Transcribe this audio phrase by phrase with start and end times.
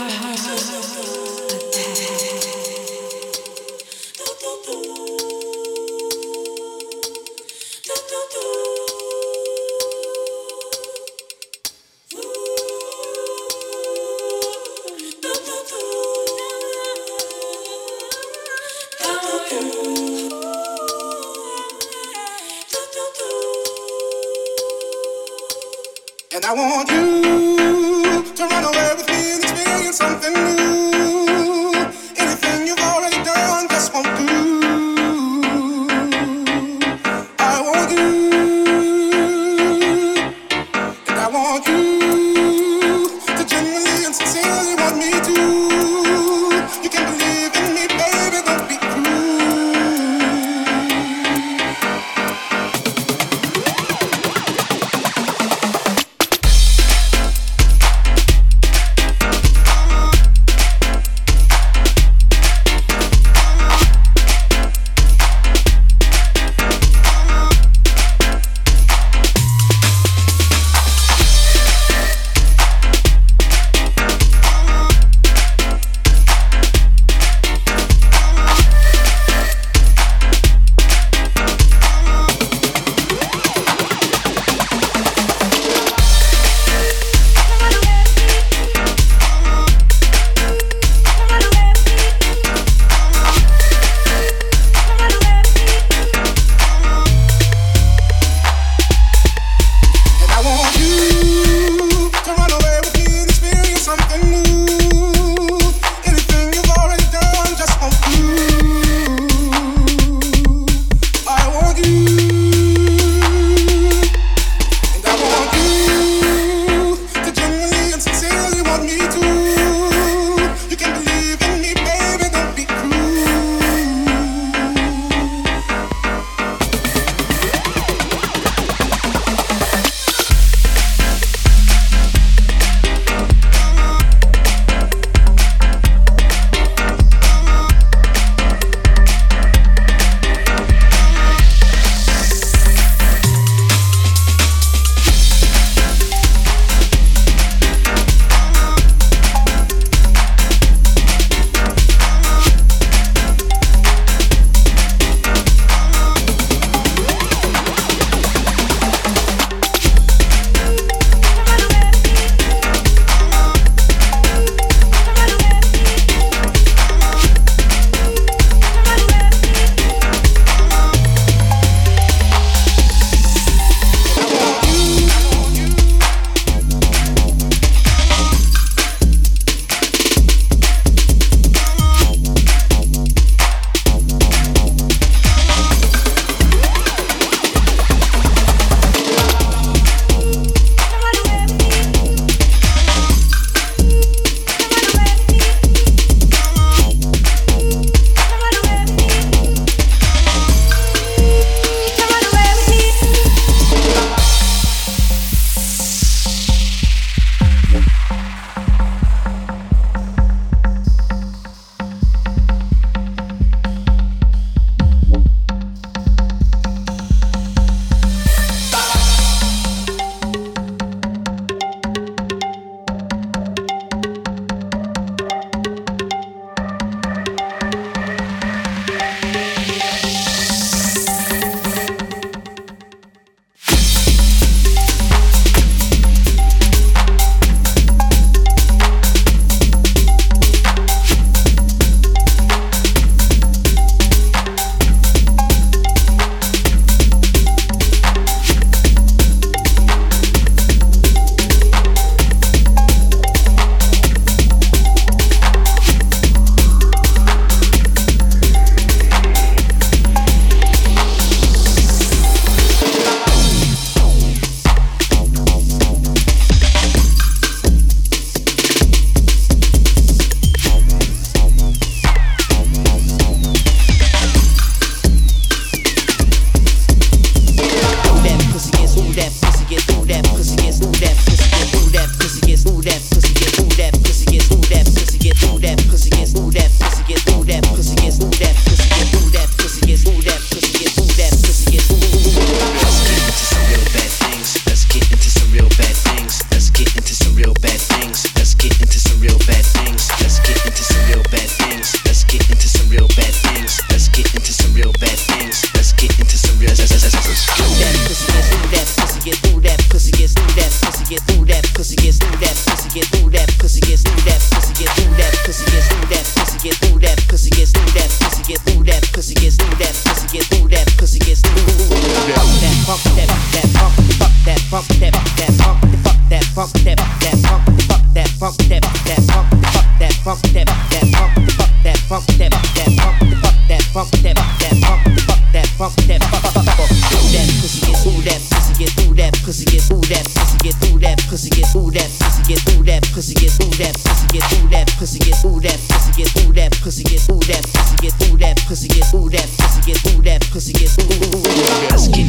[0.00, 1.33] heart.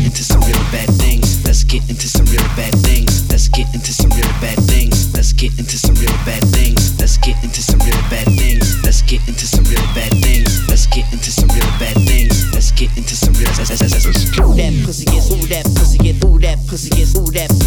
[0.06, 1.44] into some real bad things.
[1.44, 3.28] Let's get into some real bad things.
[3.30, 5.12] Let's get into some real bad things.
[5.14, 6.94] Let's get into some real bad things.
[7.00, 8.84] Let's get into some real bad things.
[8.86, 10.70] Let's get into some real bad things.
[10.70, 12.54] Let's get into some real bad things.
[12.54, 13.50] Let's get into some real.
[13.58, 13.66] bad
[14.06, 14.30] things.
[14.38, 17.65] Ooh, That pussy gets, ooh that pussy gets, ooh that pussy gets, ooh that.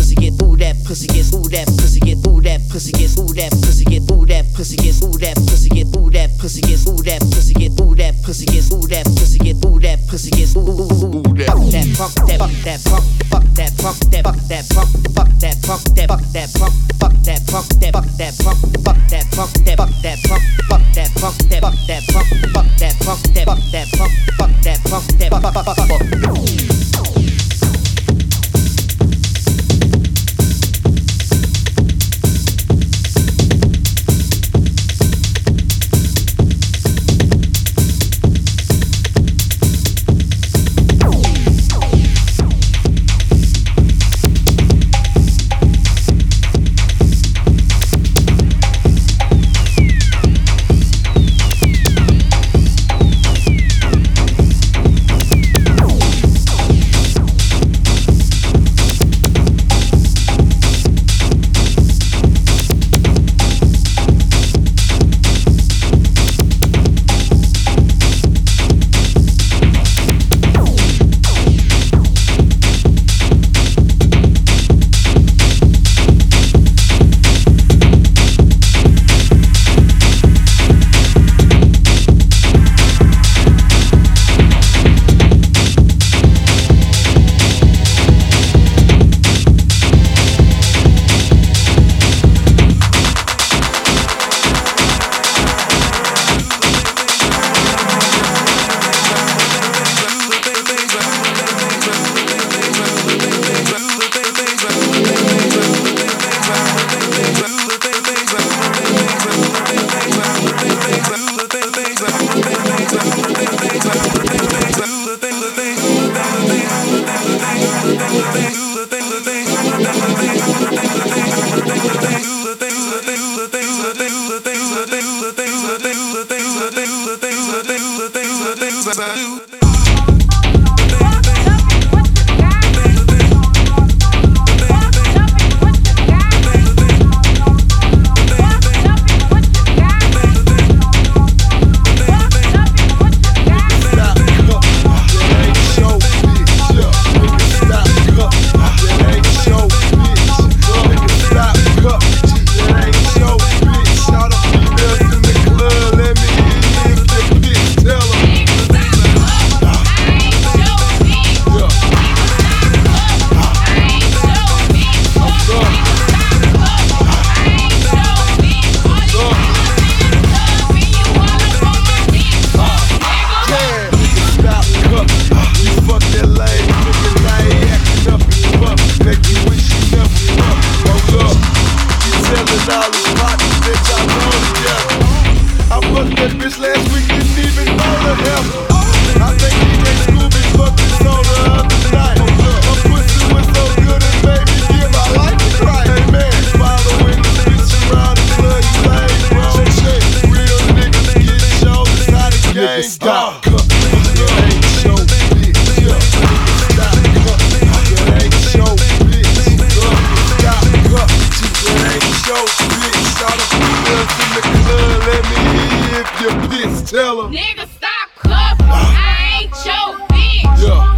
[218.70, 220.68] I ain't your bitch.
[220.68, 220.97] Yeah.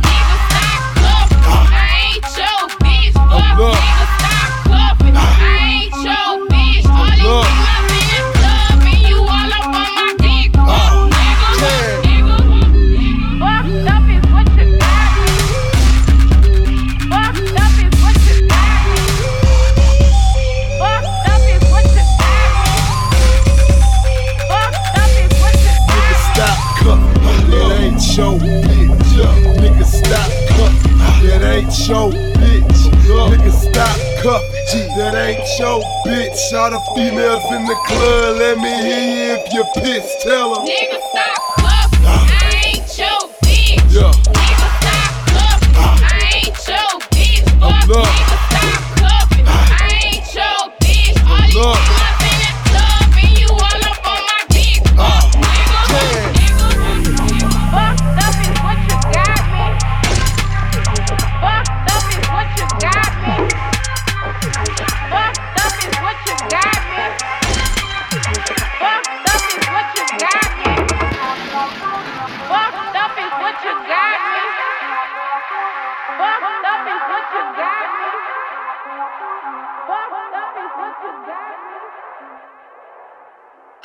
[36.10, 38.36] Bitch, shot a females in the club.
[38.36, 40.22] Let me hear you if you're pissed.
[40.22, 40.99] Tell them.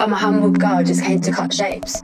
[0.06, 2.00] I'm a humble girl, just came to cut shapes.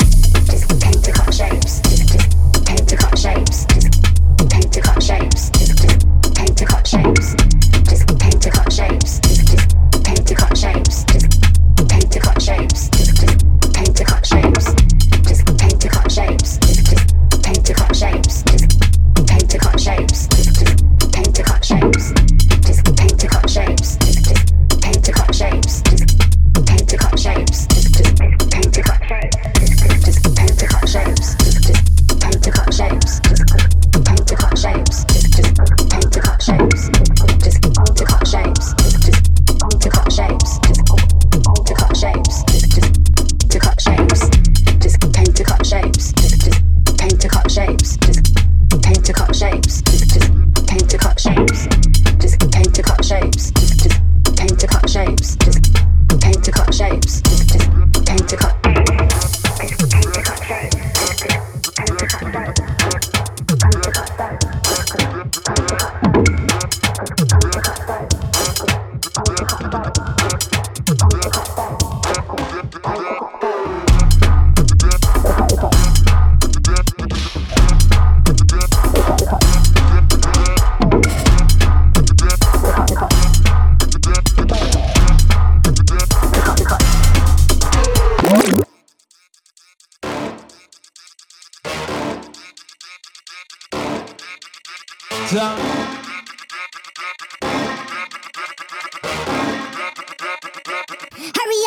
[95.31, 95.39] Hurry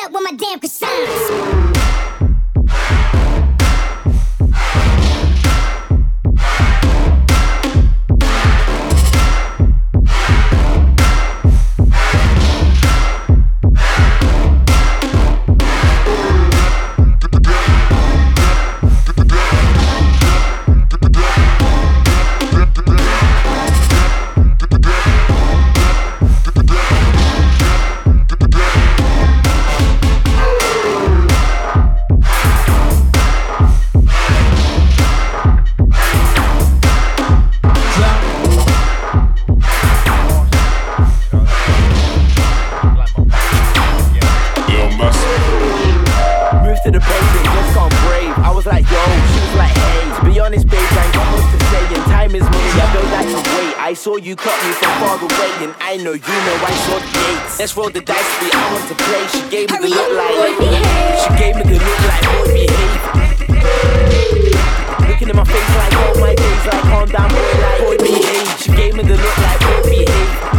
[0.05, 1.74] up with my damn croissants.
[46.75, 48.35] Moved to the basement, just gone brave.
[48.43, 50.11] I was like, yo, she was like, hey.
[50.19, 51.87] To be honest, babe, I ain't got much to say.
[51.95, 53.79] And time is money, I built that to wait.
[53.79, 56.99] I saw you cut me from far away, and I know you know I saw
[56.99, 57.63] the gates.
[57.63, 59.23] Let's roll the dice, be I want to play.
[59.31, 60.35] She gave me the look like,
[61.23, 63.07] she gave me the look like, boy, behave.
[65.07, 68.51] Looking in my face like all my days, like calm down, boy, like boy, behave.
[68.59, 70.55] She gave me the look like, boy, behave.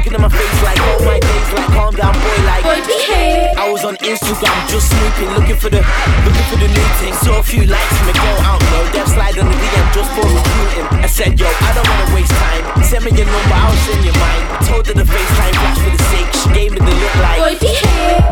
[0.00, 3.52] Looking in my face like all my days, like calm down, boy, like Boy, behave.
[3.52, 5.84] I was on Instagram just snooping, looking for the
[6.24, 7.12] looking for the new thing.
[7.20, 8.88] Saw a few likes from the girl out low.
[8.96, 11.04] Dev slide on the DM just for recruiting.
[11.04, 12.82] I said, yo, I don't wanna waste time.
[12.82, 14.64] Send me your number, I'll send you mine.
[14.64, 16.32] Told her the FaceTime flash for the sake.
[16.32, 17.36] She gave me the look like.
[17.36, 18.24] Boy, behave.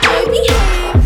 [0.00, 0.99] Boy, behave.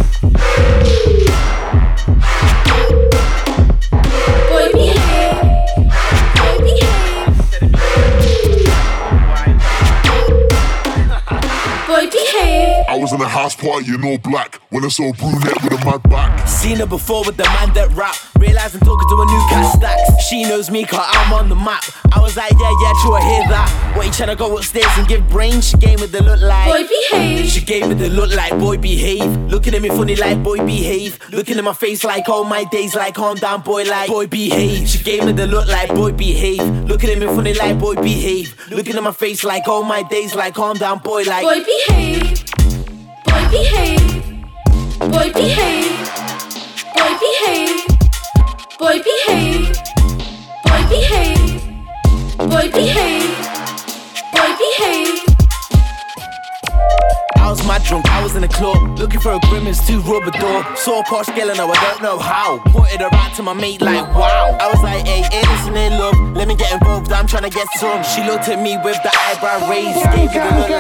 [11.95, 12.87] Boy, behave.
[12.89, 15.81] I was in a house party in all black when I saw a brunette with
[15.81, 16.49] a mad back.
[16.49, 18.17] Seen her before with the man that rap.
[18.45, 20.27] Realized I'm talking to a new Kat Stacks.
[20.27, 21.83] She knows me cause I'm on the map.
[22.13, 23.95] I was like, yeah, yeah, true, I hear that.
[23.97, 25.63] What you tryna go upstairs and give brain?
[25.63, 26.67] She gave me the look like.
[26.69, 27.47] Boy, behave.
[27.47, 29.35] She gave me the look like, boy, behave.
[29.51, 31.19] Looking at me funny like, boy, behave.
[31.31, 34.91] Looking in my face like, all my days like, calm down, boy, like, boy, behave.
[34.91, 36.61] She gave me the look like, boy, behave.
[36.87, 38.55] Looking at me funny like, boy, behave.
[38.71, 41.45] Looking at my face like, all my days like, calm down, boy, like.
[41.45, 42.45] Boy, behave.
[43.25, 44.23] Boy, behave.
[44.99, 45.97] Boy, behave.
[46.95, 47.94] Boy, behave.
[48.85, 49.69] Boy behave.
[50.63, 51.63] Boy behave.
[52.37, 53.33] Boy behave.
[54.31, 55.25] Boy behave.
[57.39, 60.25] I was my drunk, I was in a club Looking for a grimace to rub
[60.25, 63.43] a door Saw a posh girl and I don't know how Pointed her out to
[63.43, 66.73] my mate like wow I was like, hey, hey, listen here love Let me get
[66.73, 70.33] involved, I'm trying to get some She looked at me with the eyebrow raised Gave
[70.33, 70.71] me the look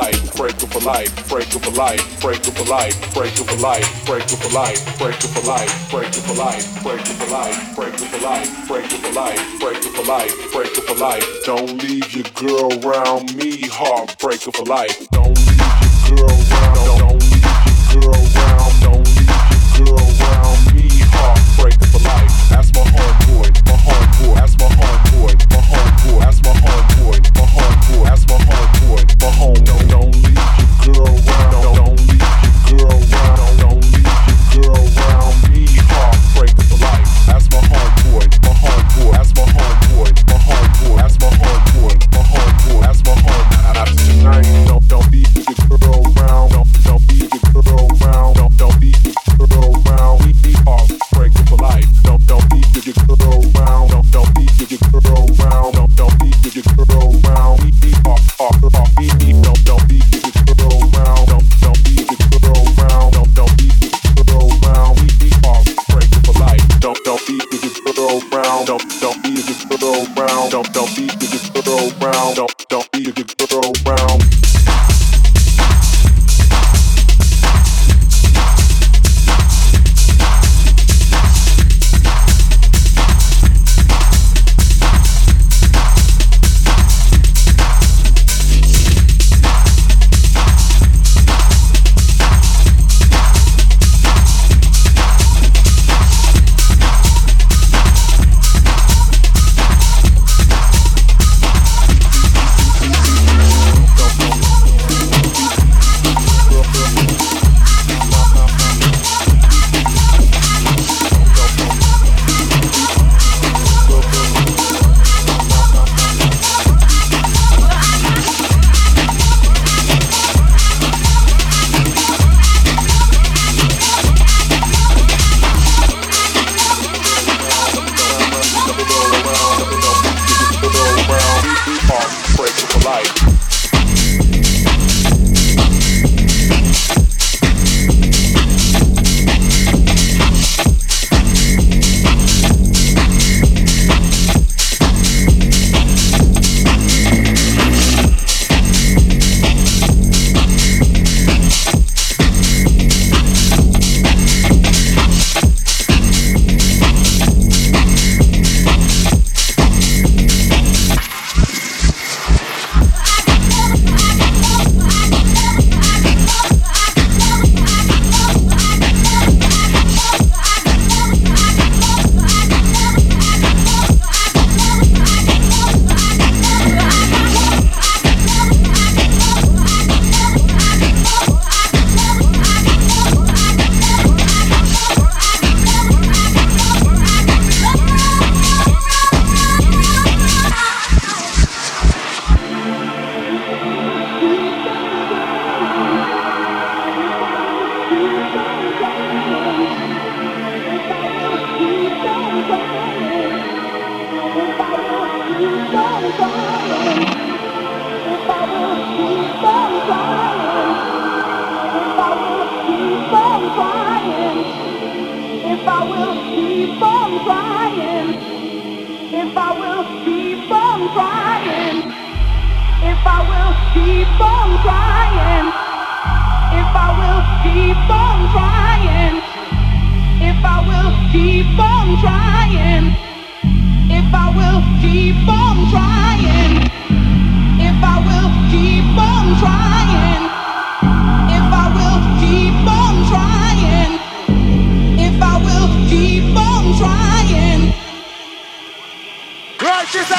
[0.00, 3.46] life, break up for life, break up for life, break up for life, break up
[3.46, 7.00] for life, break up for life, break up for life, break up for life, break
[7.00, 10.52] up for life, break up for life, break up for life, break up for life,
[10.52, 11.26] break up for life.
[11.44, 15.08] Don't leave your girl around me, heartbreak up for life.
[15.10, 15.60] Don't leave
[16.08, 18.59] your girl around, don't leave your girl around,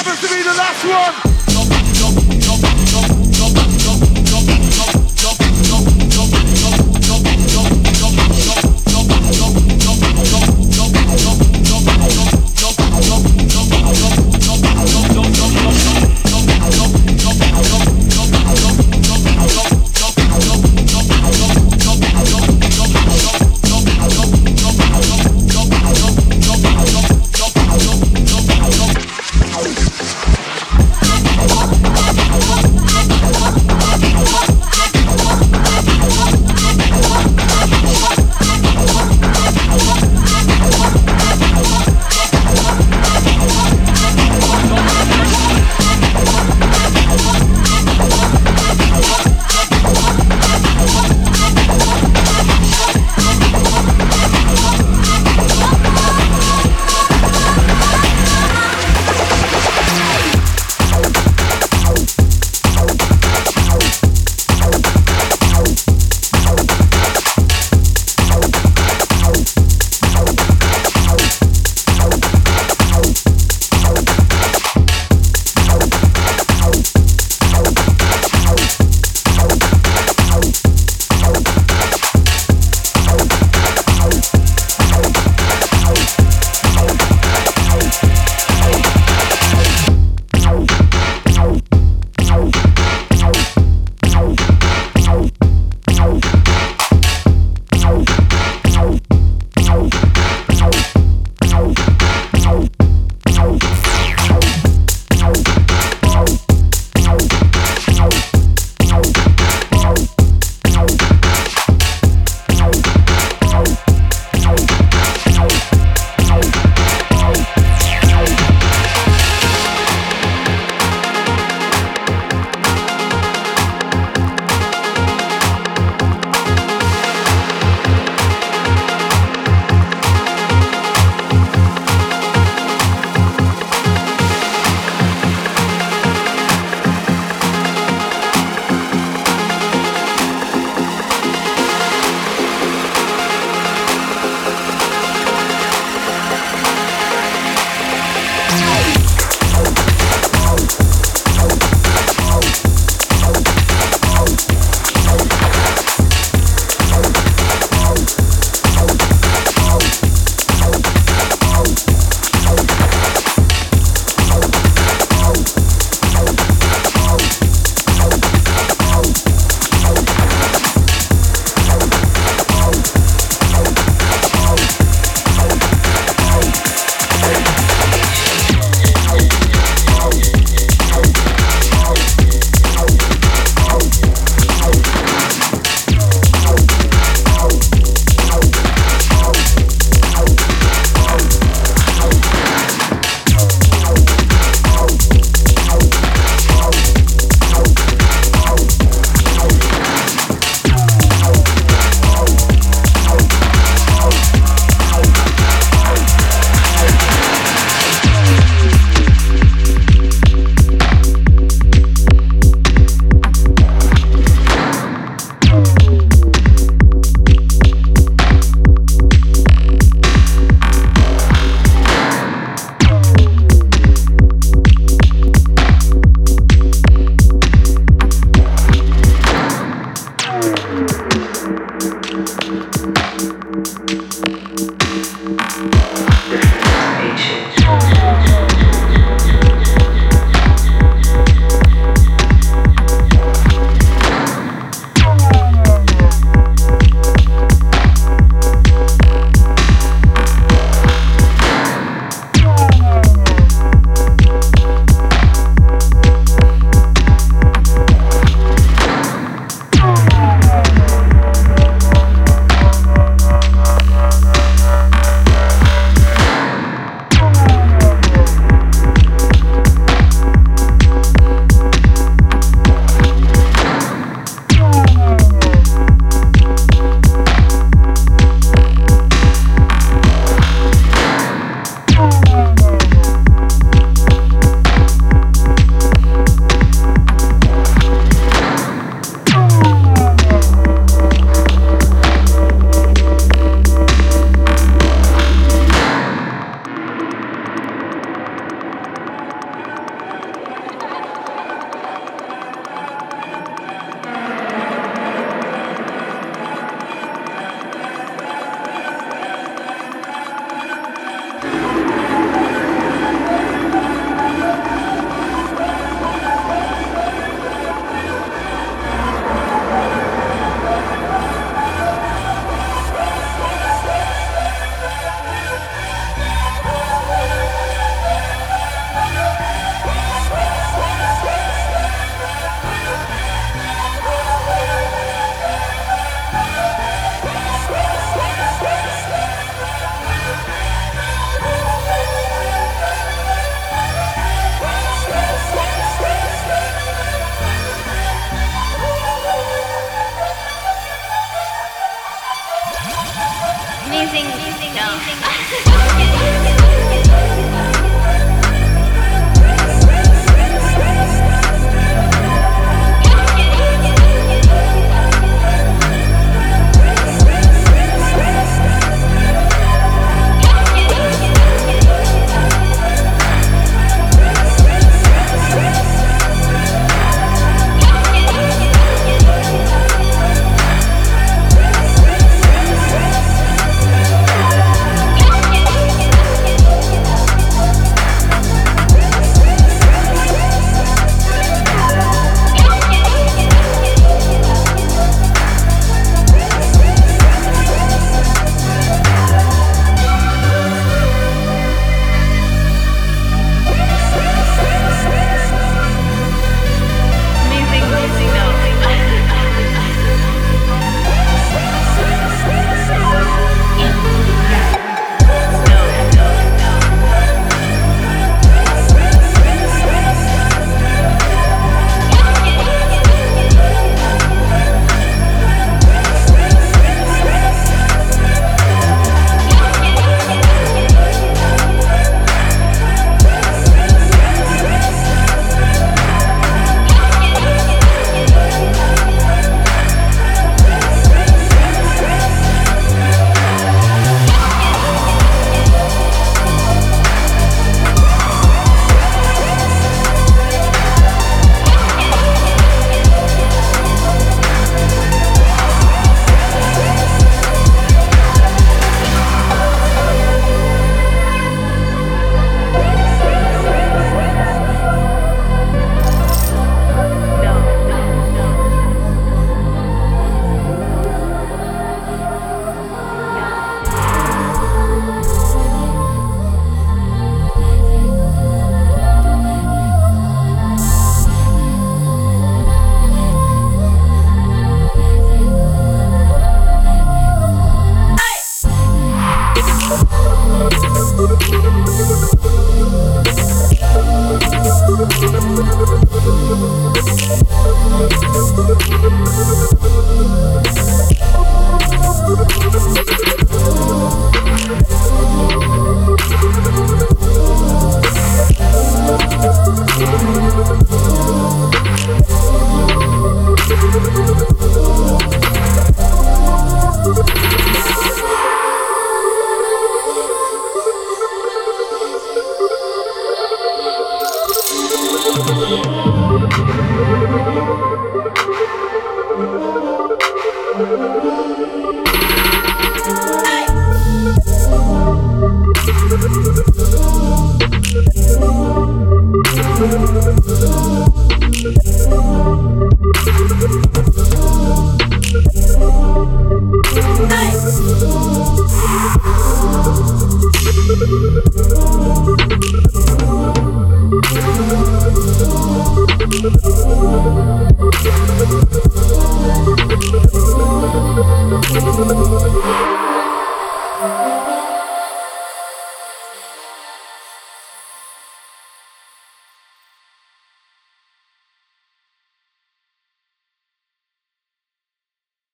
[0.04, 1.41] happens to be the last one.